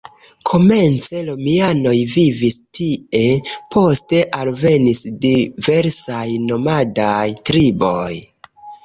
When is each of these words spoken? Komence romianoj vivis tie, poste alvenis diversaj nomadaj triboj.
Komence 0.51 1.17
romianoj 1.25 1.99
vivis 2.13 2.57
tie, 2.77 3.21
poste 3.75 4.21
alvenis 4.39 5.03
diversaj 5.27 6.25
nomadaj 6.47 7.29
triboj. 7.51 8.17